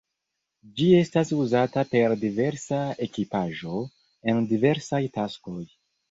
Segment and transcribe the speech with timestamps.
[0.77, 3.75] Ĝi estas uzata per diversa ekipaĵo,
[4.33, 5.59] en diversaj taskoj.